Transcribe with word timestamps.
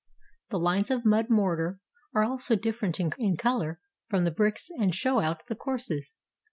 The 0.49 0.57
lines 0.57 0.89
of 0.89 1.05
mud 1.05 1.29
mortar 1.29 1.79
are 2.15 2.23
also 2.23 2.55
different 2.55 2.99
in 2.99 3.37
color 3.37 3.79
from 4.09 4.23
the 4.23 4.31
bricks 4.31 4.67
and 4.79 4.95
show 4.95 5.19
out 5.19 5.45
the 5.45 5.55
courses. 5.55 6.17